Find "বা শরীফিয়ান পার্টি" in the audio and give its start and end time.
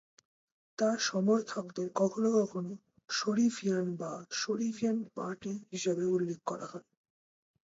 3.95-5.53